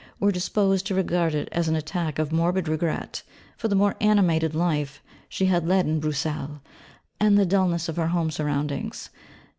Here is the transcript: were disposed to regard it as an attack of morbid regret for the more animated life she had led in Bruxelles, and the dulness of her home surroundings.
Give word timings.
were 0.19 0.31
disposed 0.31 0.87
to 0.87 0.95
regard 0.95 1.35
it 1.35 1.47
as 1.51 1.67
an 1.67 1.75
attack 1.75 2.17
of 2.17 2.31
morbid 2.31 2.67
regret 2.67 3.21
for 3.55 3.67
the 3.67 3.75
more 3.75 3.95
animated 4.01 4.55
life 4.55 4.99
she 5.29 5.45
had 5.45 5.67
led 5.67 5.85
in 5.85 5.99
Bruxelles, 5.99 6.57
and 7.19 7.37
the 7.37 7.45
dulness 7.45 7.87
of 7.87 7.97
her 7.97 8.07
home 8.07 8.31
surroundings. 8.31 9.11